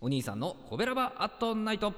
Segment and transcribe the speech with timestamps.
[0.00, 1.92] お兄さんのコベラバアットナイト。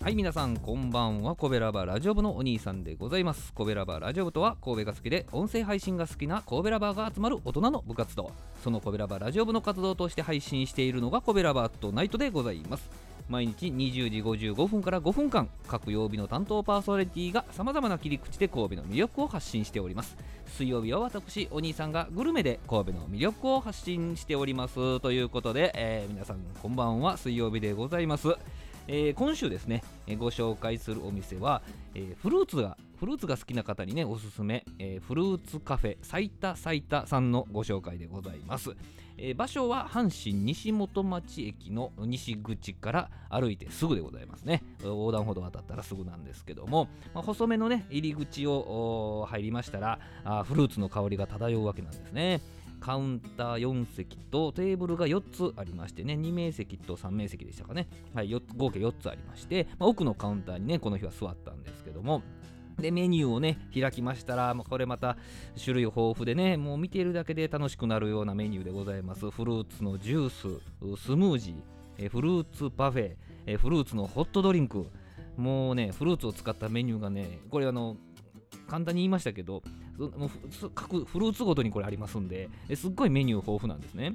[0.00, 1.34] はい皆さんこんばんは。
[1.34, 3.52] コベラバラジオ部のお兄さんでございます。
[3.52, 8.30] コベラバラジオ部とは神戸が好きで音声配信が好きな神戸ラバーが集まる大人の部活動。
[8.62, 12.88] そのコベラバラジオ部の活動として配信しているのがコベラバアットナイトでございます。
[13.28, 20.16] 毎日20時55分から5分間各曜日の担当パーソナリティがさまざまな切り口で神戸の魅力を発信しております。
[20.46, 25.00] 水曜日は私お兄さんがグルメで神戸の魅力を発信しております。
[25.00, 27.16] ということで、えー皆さんこんばんは。
[27.16, 28.36] 水曜日でございます。
[28.86, 31.62] えー今週ですね、えーご紹介するお店は、
[31.94, 38.70] えーフルーツがフルーツが好きな方にねおすすめ、えフルーツカフェサイタサイタさんのご紹介でございます、
[39.18, 44.62] え場所は阪神西本町駅の西口から歩いてすぐでございますね。
[44.82, 52.40] 横断歩道渡ったらすぐなんですけども、まあ細めのね入り口を入りましたらあフルーツの香りが漂うわけなんですね。
[52.84, 57.88] カウンター4席とテーブルが4つありましてね、2名席と3名席でしたかね。
[58.12, 62.22] はい、合計4つありまして、まあ奥のカウンターにね、この日は座ったんですけども、
[62.78, 65.16] で、メニューをね、開きましたら、まあこれまた
[65.58, 69.30] 種類豊富でね、もう見ているだけで楽しくなるようなメニューでございます。
[69.30, 71.54] フルーツのジュース、スムージー、
[71.96, 74.88] えフルーツパフェ、えフルーツのホットドリンク、
[75.38, 77.96] もうね、フルーツを使ったメニューがね、これあの、
[78.68, 79.62] 簡単に言いましたけど、
[79.96, 80.30] そもう
[80.74, 84.14] 各フルーツごとにこれありますんで、すっごいメニュー豊富なんですね。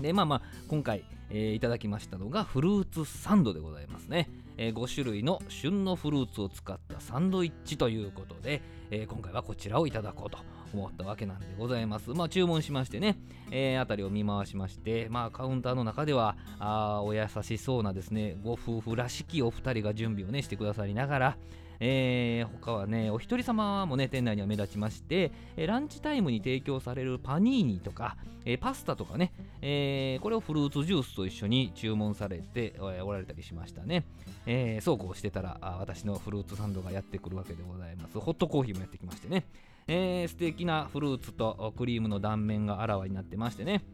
[0.00, 4.30] で、まあまあ、今回、えーいただきましたのがフルーツサンドでございますね。
[4.56, 10.38] え5種類の旬のフルーツを使ったサンドイッチということで、えー今回はこちらをいただこうと
[10.72, 12.10] 思ったわけなんでございます。
[12.10, 13.18] まあ注文しましてね、
[13.50, 21.38] えー、あたりを見回しまして、まあカウンターの中では、あお優しそうなですね、ご夫婦らしきお二人が準備をね、してくださりながら、
[21.80, 34.04] えー他はね、お一人様もね、店内には目立ちまして、えーランチタイムに提供されるパニーニとか、えーパスタとかね、えーこれをフルーツジュースと一緒に注文されてえーおられたりしましたね。
[34.46, 38.18] えーそうこうしてたらあ私のフルーツサンドがやってくるわけでございます。
[38.18, 39.46] ホットコーヒーもやってきましてね、
[39.86, 43.84] えー素敵なフルーツとクリームの断面があらわになってましてね、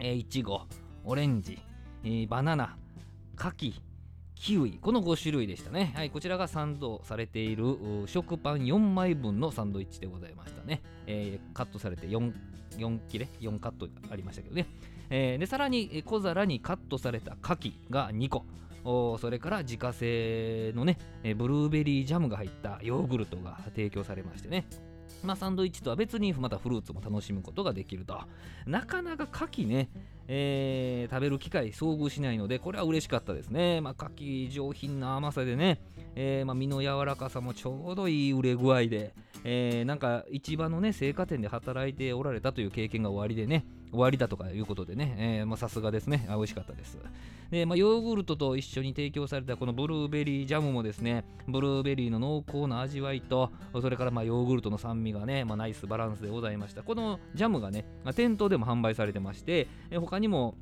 [0.00, 0.62] えーいちご、
[1.04, 1.58] オレンジ、
[2.02, 2.76] えーバナナ、
[3.34, 3.82] 柿、
[4.36, 4.78] キウイ。
[4.80, 7.76] この5種類でしたね、はい、こちらがサンドされている
[8.06, 12.32] 食パン4枚分のサンドイッチでございましたね、えーカットされて 4,
[12.76, 14.66] 4切れ？4カットありましたけどね、
[15.10, 18.44] えーでさらに小皿にカットされた牡蠣が2個。
[19.18, 20.96] それから自家製のね、
[21.36, 24.64] ブルーベリージャムが入ったヨーグルトが提供されましてね。
[25.22, 28.18] まあ、サンドイッチとは別にまたフルーツも楽しむことができると。
[28.66, 29.88] なかなか牡蠣ね、
[30.28, 35.80] えー食べる機会遭遇しないのでこれは嬉しかったですね、まあ、牡蠣上品な甘さでね、
[36.16, 39.14] えーま、身の柔らかさもちょうどいい売れ具合で、
[39.48, 46.26] えーなんか市場のね青果店で働いておられたという経験が終わりでね終わりだとかいうことでね、えーまさすがですね。
[46.28, 46.98] あ美味しかったです。
[47.50, 56.82] で、まあ、ヨーグルトと一緒に提供されたこのブルーベリージャムもですねブルーベリーの濃厚な味わいとそれからまヨーグルトの酸味がね、まあ、ナイスバランスでございました。
[56.82, 60.56] このジャムがね、まあ店頭でも販売されてましてえ他にも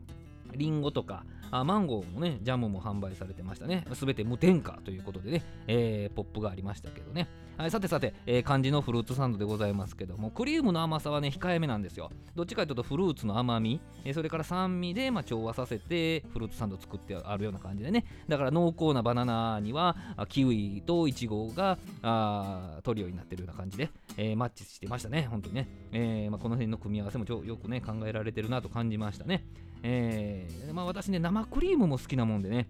[0.54, 1.24] リンゴとか
[1.56, 3.86] あマンゴーもねジャムも販売されてましたね。
[3.94, 7.28] すべて無添加ということでね、えーポップがありましたけどね。
[7.56, 12.10] はい、さてさて、えー漢字のフルーツサンドでございますけどもクリームの甘さはね控えめなんですよ。
[12.34, 18.04] どっちかというとフルーツの甘み、えーそれから酸味で、まあ、調和させてフルーツサンド作ってあるような感じでね。
[18.28, 19.96] だから濃厚なバナナには
[20.28, 25.28] キウイとイチゴがあトリオになってるような感じで、えーマッチしてましたね。
[25.30, 29.44] 本当にね、えまあ、この辺の組み合わせもちょよくね考えられてるなと感じましたね。
[29.86, 32.68] えーまあ、私ね生クリームも好きなもんでね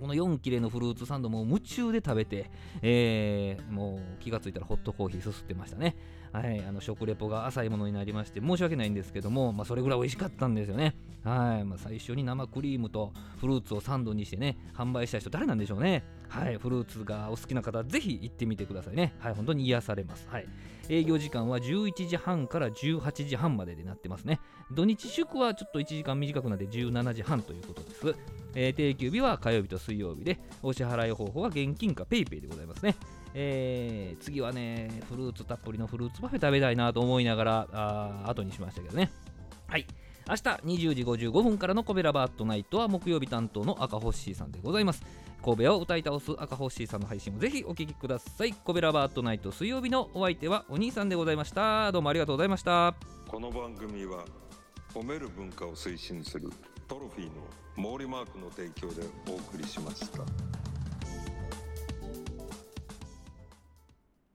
[0.00, 2.50] この4切れのフルーツサンドも夢中で食べて、
[2.82, 5.96] えーもう気がついたらホットコーヒーすすってましたね。
[6.32, 10.94] はい、あの食レポが浅いものになりまして申し訳ないんですけども、まあ、それぐらい美味しかったんですよね。
[11.24, 16.04] はい、まあ、最初に生クリームとフルーツをサンドにしてね、販売した人誰なんでしょうね。
[16.28, 19.14] はい、フルーツがお好きな方、ぜひ行ってみてくださいね。
[19.18, 20.26] はい、本当に癒されます。
[20.30, 20.46] はい。
[20.88, 24.40] 営業時間は11時半から18時半まででなってますね。
[24.70, 28.14] 土日祝はちょっと1時間短くなって17時半ということです。
[28.54, 32.94] えー定休日は火曜日と水曜日で、お支払い方法は現金か PayPay でございますね。
[33.38, 39.10] えー次はね、フルーツたっぷりのフルーツパフェ食べたいなと思いながら、あ後にしましたけどね。
[39.68, 39.86] はい。
[40.26, 45.02] 明日20時55分からのコベラバートナイトは木曜日担当の赤ホッシーさんでございます。
[45.44, 48.54] 神戸を歌い倒す赤ホッシーさんの配信をぜひお聞きください。
[48.54, 51.92] コベラバートナイト水曜日のお相手はお兄さんでございました。
[51.92, 52.94] どうもありがとうございました。
[53.28, 54.24] この番組は
[54.94, 56.50] 褒める文化を推進する
[56.88, 60.55] トロフィーの毛利マークの提供でお送りしました。